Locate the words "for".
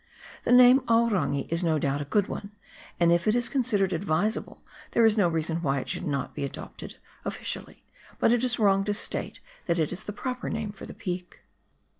10.71-10.87